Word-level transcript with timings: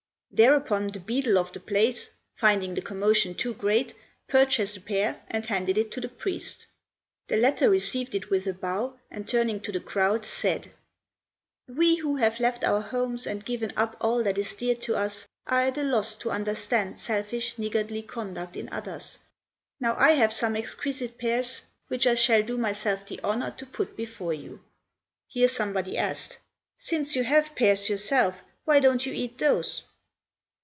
Thereupon 0.33 0.87
the 0.87 1.01
beadle 1.01 1.37
of 1.37 1.51
the 1.51 1.59
place, 1.59 2.09
finding 2.35 2.73
the 2.73 2.81
commotion 2.81 3.35
too 3.35 3.53
great, 3.53 3.93
purchased 4.29 4.77
a 4.77 4.79
pear 4.79 5.19
and 5.27 5.45
handed 5.45 5.77
it 5.77 5.91
to 5.91 5.99
the 5.99 6.07
priest. 6.07 6.67
The 7.27 7.35
latter 7.35 7.69
received 7.69 8.15
it 8.15 8.29
with 8.29 8.47
a 8.47 8.53
bow 8.53 8.97
and 9.11 9.27
turning 9.27 9.59
to 9.59 9.73
the 9.73 9.81
crowd 9.81 10.25
said, 10.25 10.71
"We 11.67 11.95
who 11.97 12.15
have 12.15 12.39
left 12.39 12.63
our 12.63 12.79
homes 12.79 13.27
and 13.27 13.43
given 13.43 13.73
up 13.75 13.97
all 13.99 14.23
that 14.23 14.37
is 14.37 14.53
dear 14.53 14.73
to 14.75 14.95
us 14.95 15.27
are 15.47 15.63
at 15.63 15.77
a 15.77 15.83
loss 15.83 16.15
to 16.19 16.31
understand 16.31 16.97
selfish 16.97 17.57
niggardly 17.57 18.01
conduct 18.01 18.55
in 18.55 18.69
others. 18.71 19.19
Now 19.81 19.97
I 19.97 20.11
have 20.11 20.31
some 20.31 20.55
exquisite 20.55 21.17
pears 21.17 21.59
which 21.89 22.07
I 22.07 22.15
shall 22.15 22.41
do 22.41 22.57
myself 22.57 23.05
the 23.05 23.19
honour 23.21 23.51
to 23.57 23.65
put 23.65 23.97
before 23.97 24.33
you." 24.33 24.63
Here 25.27 25.49
somebody 25.49 25.97
asked, 25.97 26.37
"Since 26.77 27.17
you 27.17 27.25
have 27.25 27.53
pears 27.53 27.89
yourself, 27.89 28.43
why 28.63 28.79
don't 28.79 29.05
you 29.05 29.11
eat 29.11 29.37
those?" 29.37 29.83